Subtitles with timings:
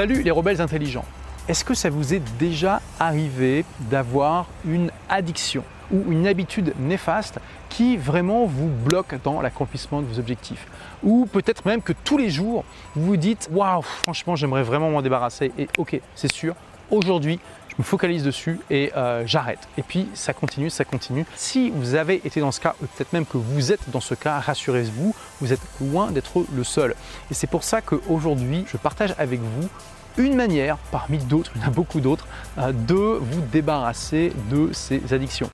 [0.00, 1.04] Salut les rebelles intelligents.
[1.46, 7.98] Est-ce que ça vous est déjà arrivé d'avoir une addiction ou une habitude néfaste qui
[7.98, 10.66] vraiment vous bloque dans l'accomplissement de vos objectifs?
[11.02, 12.64] Ou peut-être même que tous les jours,
[12.96, 15.52] vous vous dites Waouh, franchement, j'aimerais vraiment m'en débarrasser.
[15.58, 16.54] Et ok, c'est sûr,
[16.90, 17.38] aujourd'hui,
[17.68, 19.68] je me focalise dessus et euh, j'arrête.
[19.78, 21.24] Et puis ça continue, ça continue.
[21.36, 24.14] Si vous avez été dans ce cas, ou peut-être même que vous êtes dans ce
[24.14, 26.94] cas, rassurez-vous, vous êtes loin d'être le seul.
[27.30, 29.68] Et c'est pour ça qu'aujourd'hui, je partage avec vous
[30.16, 32.26] une manière, parmi d'autres, il y en a beaucoup d'autres,
[32.58, 35.48] euh, de vous débarrasser de ces addictions.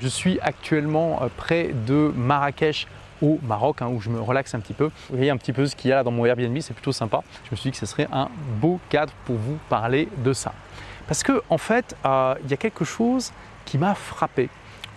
[0.00, 2.86] Je suis actuellement euh, près de Marrakech
[3.22, 4.90] au Maroc hein, où je me relaxe un petit peu.
[5.10, 6.92] Vous voyez un petit peu ce qu'il y a là dans mon Airbnb, c'est plutôt
[6.92, 7.22] sympa.
[7.44, 8.28] Je me suis dit que ce serait un
[8.60, 10.52] beau cadre pour vous parler de ça.
[11.06, 13.32] Parce que en fait, euh, il y a quelque chose
[13.64, 14.48] qui m'a frappé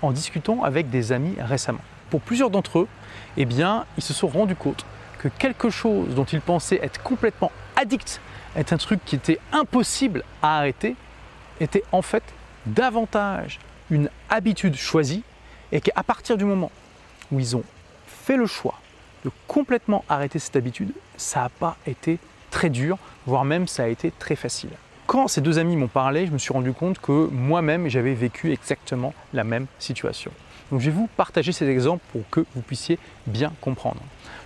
[0.02, 1.81] en discutant avec des amis récemment.
[2.09, 2.88] Pour plusieurs d'entre eux,
[3.35, 4.86] eh bien, ils se sont rendus compte
[5.20, 8.22] que quelque chose dont ils pensaient être complètement addict,
[8.56, 10.95] être un truc qui était impossible à arrêter,
[11.59, 12.23] était en fait
[12.66, 15.23] davantage une habitude choisie
[15.72, 16.72] et qu'à partir du moment
[17.31, 17.63] où ils ont
[18.36, 18.80] le choix
[19.23, 22.20] de complètement arrêter cette habitude, ça n'a pas été
[22.52, 24.69] très dur, voire même ça a été très facile.
[25.06, 28.52] Quand ces deux amis m'ont parlé, je me suis rendu compte que moi-même j'avais vécu
[28.52, 30.31] exactement la même situation.
[30.72, 34.02] Donc je vais vous partager ces exemples pour que vous puissiez bien comprendre.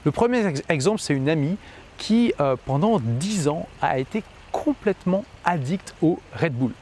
[0.05, 1.57] Le premier exemple, c'est une amie
[1.97, 6.73] qui, euh, pendant 10 ans, a été complètement addict au Red Bull.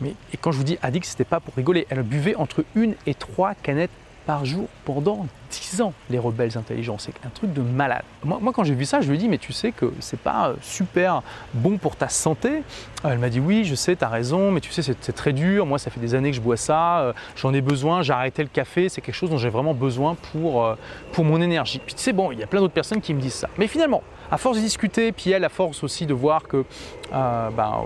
[0.00, 1.86] Mais quand je vous dis addict, ce n'était pas pour rigoler.
[1.90, 3.90] Elle buvait entre une et trois canettes
[4.26, 6.96] par jour pendant 10 ans, les rebelles intelligents.
[6.98, 8.02] C'est un truc de malade.
[8.24, 10.48] Moi, quand j'ai vu ça, je lui ai dit, mais tu sais que c'est pas
[10.48, 11.22] euh, super
[11.52, 12.62] bon pour ta santé.
[13.04, 15.66] Elle m'a dit, oui, je sais, tu as raison, mais tu sais, c'est très dur.
[15.66, 17.00] Moi, ça fait des années que je bois ça.
[17.00, 18.02] Euh, j'en ai besoin.
[18.02, 18.88] J'ai arrêté le café.
[18.88, 20.74] C'est quelque chose dont j'ai vraiment besoin pour, euh,
[21.12, 21.80] pour mon énergie.
[21.84, 23.48] Puis tu sais, bon, il y a plein d'autres personnes qui me disent ça.
[23.58, 26.64] Mais finalement, à force de discuter, puis elle, à force aussi de voir que
[27.12, 27.84] ben,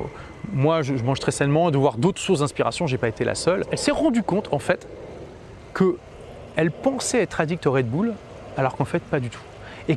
[0.53, 3.65] moi, je, mange très sainement, de voir d'autres sources d'inspiration, j'ai pas été la seule.
[3.71, 4.89] Elle s'est rendue compte, en fait,
[5.75, 5.97] que
[6.59, 8.13] elle pensait être addict au Red Bull,
[8.57, 9.41] alors qu'en fait pas du tout.
[9.89, 9.97] Et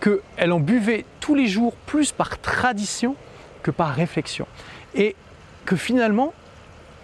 [0.00, 3.16] qu'elle en buvait tous les jours plus par tradition
[3.64, 4.46] que par réflexion.
[4.94, 5.16] Et
[5.64, 6.32] que finalement,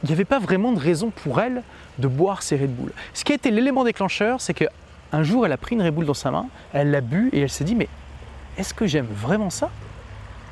[0.03, 1.65] il n'y avait pas vraiment de raison pour elle
[1.99, 2.93] de boire ces Red Bull.
[3.13, 6.07] Ce qui a été l'élément déclencheur, c'est qu'un jour, elle a pris une Red Bull
[6.07, 7.89] dans sa main, elle l'a bu et elle s'est dit, mais
[8.57, 9.71] est-ce que j'aime vraiment ça?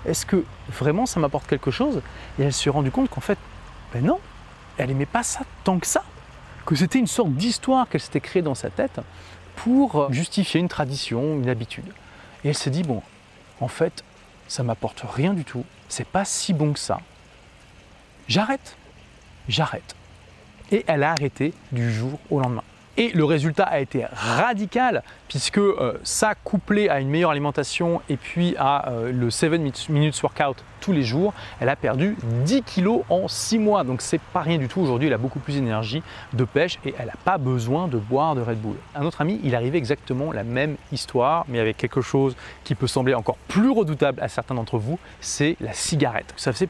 [0.04, 2.02] Est-ce que vraiment ça m'apporte quelque chose?
[2.40, 3.38] Et elle s'est rendue compte qu'en fait,
[3.94, 4.18] ben non,
[4.76, 6.02] elle n'aimait pas ça tant que ça
[6.70, 9.00] que c'était une sorte d'histoire qu'elle s'était créée dans sa tête
[9.56, 11.92] pour justifier une tradition, une habitude.
[12.44, 13.02] Et elle s'est dit, bon,
[13.60, 14.04] en fait,
[14.46, 17.00] ça m'apporte rien du tout, c'est pas si bon que ça.
[18.28, 18.76] J'arrête,
[19.48, 19.96] j'arrête.
[20.70, 22.62] Et elle a arrêté du jour au lendemain.
[22.96, 28.16] Et le résultat a été radical puisque euh, ça couplé à une meilleure alimentation et
[28.16, 29.52] puis à euh, le 7
[29.88, 33.84] minutes workout tous les jours, elle a perdu 10 kilos en 6 mois.
[33.84, 34.80] Donc c'est pas rien du tout.
[34.80, 36.02] Aujourd'hui, elle a beaucoup plus d'énergie
[36.32, 38.76] de pêche et elle n'a pas besoin de boire de Red Bull.
[38.94, 42.34] Un autre ami, il arrivait exactement la même histoire, mais avec quelque chose
[42.64, 46.32] qui peut sembler encore plus redoutable à certains d'entre vous, c'est la cigarette.
[46.36, 46.68] Ça faisait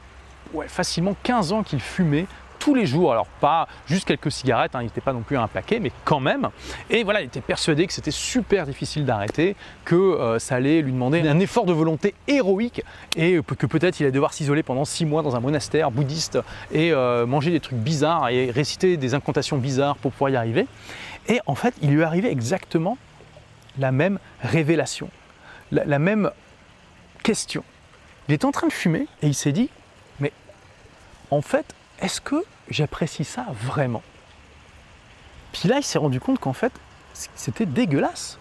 [0.67, 2.27] facilement 15 ans qu'il fumait
[2.61, 3.11] tous les jours.
[3.11, 6.19] Alors pas juste quelques cigarettes, hein, il n'était pas non plus un paquet, mais quand
[6.19, 6.49] même.
[6.89, 10.91] Et voilà, il était persuadé que c'était super difficile d'arrêter, que euh, ça allait lui
[10.93, 12.83] demander un effort de volonté héroïque
[13.17, 16.37] et que peut-être il allait devoir s'isoler pendant six mois dans un monastère bouddhiste
[16.71, 20.67] et euh, manger des trucs bizarres et réciter des incantations bizarres pour pouvoir y arriver.
[21.27, 22.97] Et en fait, il lui arrivait exactement
[23.79, 25.09] la même révélation,
[25.71, 26.29] la même
[27.23, 27.63] question.
[28.27, 29.69] Il était en train de fumer et il s'est dit,
[30.19, 30.31] mais
[31.31, 31.65] en fait,
[32.01, 34.03] est-ce que j'apprécie ça vraiment?
[35.53, 36.71] Puis là, il s'est rendu compte qu'en fait,
[37.13, 38.37] c'était dégueulasse.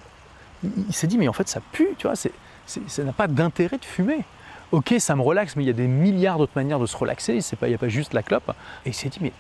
[0.62, 3.84] Il, s'est dit, mais en fait, ça pue, tu vois, ça n'a pas d'intérêt de
[3.84, 4.24] fumer.
[4.72, 7.38] Ok, ça me relaxe, mais il y a des milliards d'autres manières de se relaxer,
[7.38, 8.54] il n'y a pas juste la clope.
[8.84, 9.32] Et il s'est dit, mais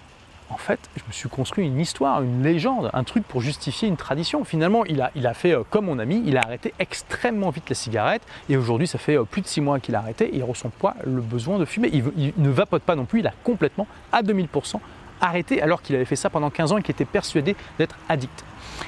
[0.50, 3.96] en fait, je me suis construit une histoire, une légende, un truc pour justifier une
[3.96, 4.44] tradition.
[4.44, 8.22] Finalement, il a, fait euh, comme mon ami, il a arrêté extrêmement vite la cigarette
[8.48, 10.70] et aujourd'hui, ça fait euh, plus de six mois qu'il a arrêté et il ressent
[10.70, 11.88] pas le besoin de fumer.
[11.92, 14.80] Il, il ne vapote pas non plus, il a complètement à 2000%
[15.20, 18.44] arrêté alors qu'il avait fait ça pendant 15 ans et qu'il était persuadé d'être addict.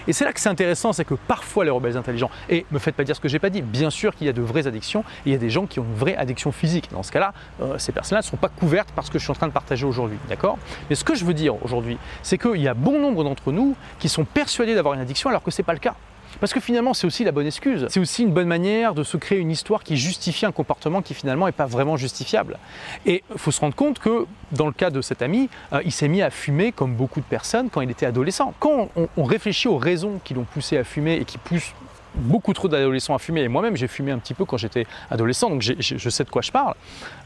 [0.06, 2.94] Et c'est là que c'est intéressant, c'est que parfois les rebelles intelligents, et me faites
[2.94, 5.04] pas dire ce que j'ai pas dit, bien sûr qu'il y a de vraies addictions,
[5.26, 6.88] il y a des gens qui ont une vraie addiction physique.
[6.92, 9.30] Dans ce cas-là, euh, ces personnes-là ne sont pas couvertes par ce que je suis
[9.30, 10.58] en train de partager aujourd'hui, d'accord?
[10.88, 13.76] Mais ce que je veux dire aujourd'hui, c'est qu'il y a bon nombre d'entre nous
[13.98, 15.94] qui sont persuadés d'avoir une addiction alors que ce n'est pas le cas.
[16.40, 17.86] Parce que finalement, c'est aussi la bonne excuse.
[17.88, 21.14] C'est aussi une bonne manière de se créer une histoire qui justifie un comportement qui
[21.14, 22.58] finalement n'est pas vraiment justifiable.
[23.06, 25.92] Et il faut se rendre compte que dans le cas de cet ami, euh, il
[25.92, 28.54] s'est mis à fumer comme beaucoup de personnes quand il était adolescent.
[28.58, 31.74] Quand on, réfléchit aux raisons qui l'ont poussé à fumer et qui poussent
[32.14, 35.48] beaucoup trop d'adolescents à fumer, et moi-même j'ai fumé un petit peu quand j'étais adolescent,
[35.48, 36.74] donc je sais de quoi je parle.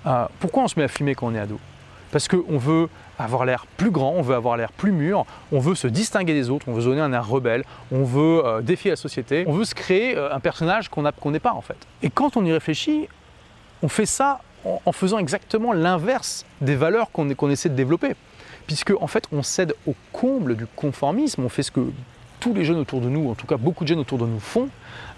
[0.07, 1.59] Euh, pourquoi on se met à fumer quand on est ado?
[2.13, 2.89] Parce qu'on veut
[3.19, 6.51] avoir l'air plus grand, on veut avoir l'air plus mûr, on veut se distinguer des
[6.51, 9.65] autres, on veut donner un air rebelle, on veut euh, défier la société, on veut
[9.65, 11.79] se créer euh, un personnage qu'on n'est pas en fait.
[12.03, 13.09] Et quand on y réfléchit,
[13.83, 18.15] on fait ça en, faisant exactement l'inverse des valeurs qu'on essaie de développer.
[18.67, 21.93] Puisque en fait on cède au comble du conformisme, on fait ce que
[22.41, 24.41] tous les jeunes autour de nous, en tout cas beaucoup de jeunes autour de nous
[24.41, 24.69] font,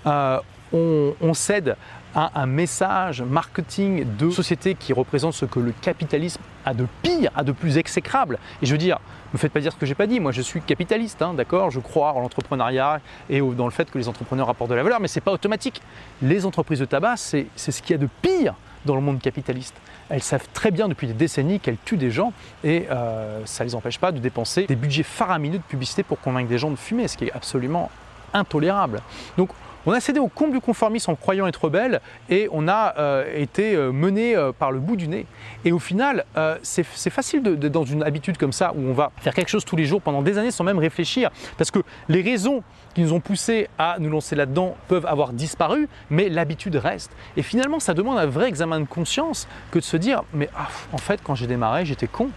[0.07, 0.39] euh,
[0.73, 1.77] on, cède
[2.15, 7.31] à un message marketing de société qui représente ce que le capitalisme a de pire,
[7.37, 8.39] a de plus exécrable.
[8.63, 8.99] Et je veux dire,
[9.33, 10.21] ne me faites pas dire ce que j'ai pas dit.
[10.21, 11.71] Moi, je suis capitaliste, hein, d'accord?
[11.71, 15.01] Je crois en l'entrepreneuriat et dans le fait que les entrepreneurs apportent de la valeur,
[15.01, 15.83] mais ce n'est pas automatique.
[16.23, 18.55] Les entreprises de tabac, c'est ce qu'il y a de pire
[18.85, 19.75] dans le monde capitaliste.
[20.09, 22.33] Elles savent très bien depuis des décennies qu'elles tuent des gens
[22.65, 26.21] et euh, ça ne les empêche pas de dépenser des budgets faramineux de publicité pour
[26.21, 27.91] convaincre des gens de fumer, ce qui est absolument
[28.33, 29.01] intolérable.
[29.37, 29.51] Donc
[29.89, 33.25] on a cédé au comble du conformisme en croyant être rebelle et on a euh,
[33.35, 35.25] été euh, mené euh, par le bout du nez.
[35.65, 36.27] Et au final,
[36.63, 39.77] c'est facile de, dans une habitude comme ça où on va faire quelque chose tous
[39.77, 42.63] les jours pendant des années sans même réfléchir parce que les raisons
[42.95, 47.11] qui nous ont poussés à nous lancer là-dedans peuvent avoir disparu, mais l'habitude reste.
[47.37, 50.69] Et finalement, ça demande un vrai examen de conscience que de se dire mais ah,
[50.93, 52.29] en fait, quand j'ai démarré, j'étais con,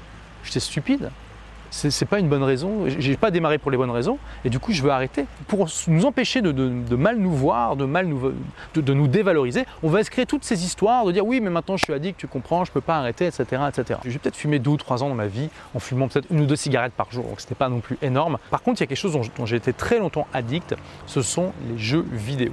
[0.43, 1.09] j'étais stupide
[1.71, 2.83] c'est pas une bonne raison.
[2.87, 5.25] J'ai pas démarré pour les bonnes raisons et du coup je veux arrêter.
[5.47, 8.33] Pour nous empêcher de, mal nous voir, de mal nous,
[8.75, 11.77] de, nous dévaloriser, on va se créer toutes ces histoires de dire oui mais maintenant
[11.77, 13.63] je suis addict, tu comprends, je peux pas arrêter, etc.
[13.69, 13.99] etc.
[14.05, 16.45] J'ai peut-être fumé deux ou trois ans dans ma vie en fumant peut-être une ou
[16.45, 18.37] deux cigarettes par jour, donc c'était pas non plus énorme.
[18.49, 20.75] Par contre il y a quelque chose dont j'ai été très longtemps addict,
[21.07, 22.51] ce sont les jeux vidéo.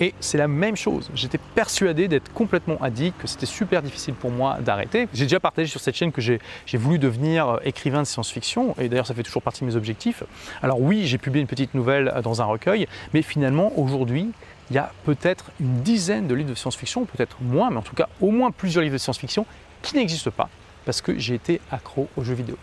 [0.00, 1.10] Et c'est la même chose.
[1.14, 5.08] J'étais persuadé d'être complètement addict, que c'était super difficile pour moi d'arrêter.
[5.14, 6.40] J'ai déjà partagé sur cette chaîne que j'ai
[6.74, 10.22] voulu devenir euh, écrivain de science-fiction, et d'ailleurs ça fait toujours partie de mes objectifs.
[10.62, 14.30] Alors oui, j'ai publié une petite nouvelle euh, dans un recueil, mais finalement aujourd'hui,
[14.70, 17.94] il y a peut-être une dizaine de livres de science-fiction, peut-être moins, mais en tout
[17.94, 19.46] cas au moins plusieurs livres de science-fiction
[19.82, 20.48] qui n'existent pas
[20.84, 22.56] parce que j'ai été accro aux jeux vidéo.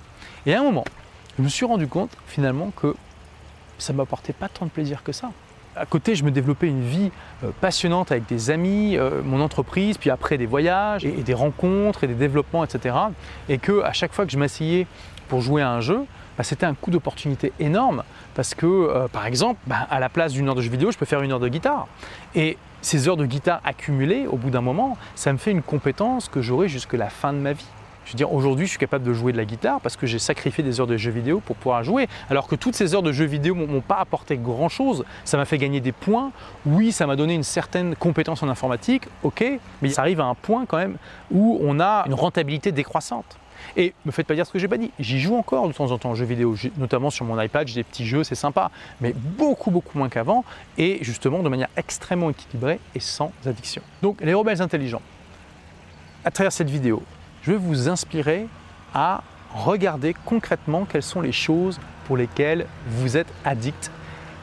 [0.46, 0.86] Et à un moment,
[1.38, 2.96] je me suis rendu compte finalement que
[3.78, 5.32] ça ne m'apportait pas tant de plaisir que ça
[5.76, 7.12] à côté, je me développais une vie
[7.44, 12.04] euh, passionnante avec des amis, euh, mon entreprise, puis après des voyages et, des rencontres
[12.04, 12.96] et des développements, etc.
[13.50, 14.88] Et que à chaque fois que je m'asseyais
[15.28, 16.06] pour jouer à un jeu,
[16.38, 18.04] bah, c'était un coup d'opportunité énorme
[18.36, 20.98] parce que, euh, par exemple, bah, à la place d'une heure de jeu vidéo, je
[20.98, 21.88] peux faire une heure de guitare.
[22.36, 26.28] Et ces heures de guitare accumulées, au bout d'un moment, ça me fait une compétence
[26.28, 27.68] que j'aurai jusqu'à la fin de ma vie.
[28.06, 30.20] Je veux dire, aujourd'hui, je suis capable de jouer de la guitare parce que j'ai
[30.20, 32.08] sacrifié des heures de jeux vidéo pour pouvoir jouer.
[32.30, 35.06] Alors que toutes ces heures de jeux vidéo m'ont pas apporté grand-chose.
[35.24, 36.32] Ça m'a fait gagner des points.
[36.66, 39.44] Oui, ça m'a donné une certaine compétence en informatique, ok,
[39.82, 40.98] mais ça arrive à un point quand même
[41.32, 43.38] où on a une rentabilité décroissante.
[43.78, 44.92] Et me faites pas dire ce que j'ai pas dit.
[45.00, 47.76] J'y joue encore de temps en temps aux jeux vidéo, notamment sur mon iPad, j'ai
[47.76, 50.44] des petits jeux, c'est sympa, mais beaucoup beaucoup moins qu'avant
[50.78, 53.82] et justement de manière extrêmement équilibrée et sans addiction.
[54.02, 55.02] Donc les rebelles intelligents.
[56.26, 57.04] À travers cette vidéo,
[57.44, 58.48] je vais vous inspirer
[58.94, 59.22] à
[59.54, 63.92] regarder concrètement quelles sont les choses pour lesquelles vous êtes addict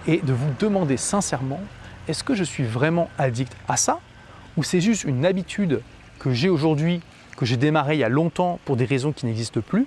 [0.06, 1.60] et de vous demander sincèrement,
[2.08, 4.00] est-ce que je suis vraiment addict à ça
[4.56, 5.82] ou c'est juste une habitude
[6.18, 7.00] que j'ai aujourd'hui,
[7.36, 9.86] que j'ai démarré il y a longtemps pour des raisons qui n'existent plus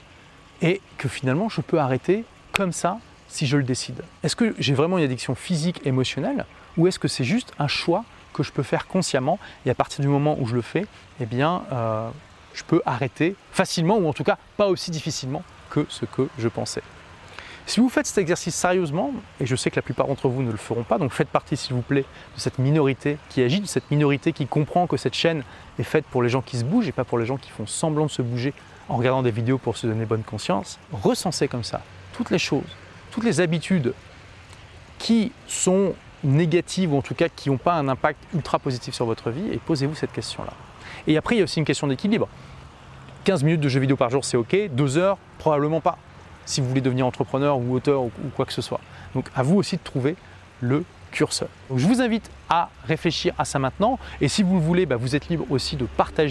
[0.62, 4.01] et que finalement je peux arrêter comme ça si je le décide?
[4.24, 6.45] Est-ce que j'ai vraiment une addiction physique, émotionnelle
[6.77, 10.01] ou est-ce que c'est juste un choix que je peux faire consciemment et à partir
[10.01, 10.86] du moment où je le fais,
[11.20, 12.10] eh bien, euh,
[12.53, 16.48] je peux arrêter facilement ou en tout cas pas aussi difficilement que ce que je
[16.48, 16.83] pensais.
[17.65, 20.51] Si vous faites cet exercice sérieusement, et je sais que la plupart d'entre vous ne
[20.51, 22.03] le feront pas, donc faites partie s'il vous plaît
[22.36, 25.43] de cette minorité qui agit, de cette minorité qui comprend que cette chaîne
[25.79, 27.65] est faite pour les gens qui se bougent et pas pour les gens qui font
[27.65, 28.53] semblant de se bouger
[28.89, 30.77] en regardant des vidéos pour se donner bonne conscience.
[30.91, 31.81] Recensez comme ça
[32.12, 32.63] toutes les choses,
[33.12, 33.93] toutes les habitudes
[35.00, 39.06] qui sont négatives ou en tout cas qui n'ont pas un impact ultra positif sur
[39.06, 40.53] votre vie et posez-vous cette question-là.
[41.08, 42.27] Et après, il y a aussi une question d'équilibre.
[43.25, 44.56] 15 minutes de jeux vidéo par jour, c'est OK.
[44.72, 45.98] 2 heures, probablement pas,
[46.46, 48.82] si vous voulez devenir entrepreneur ou auteur ou quoi que ce soit.
[49.15, 50.15] Donc à vous aussi de trouver
[50.62, 51.48] le curseur.
[51.74, 54.00] je vous invite à réfléchir à ça maintenant.
[54.20, 56.22] Et si vous le voulez, bah, vous êtes libre aussi de partager